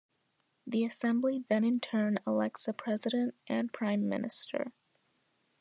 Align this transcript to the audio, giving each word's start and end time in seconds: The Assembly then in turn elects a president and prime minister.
The 0.65 0.83
Assembly 0.83 1.45
then 1.47 1.63
in 1.63 1.79
turn 1.79 2.17
elects 2.25 2.67
a 2.67 2.73
president 2.73 3.35
and 3.45 3.71
prime 3.71 4.09
minister. 4.09 4.71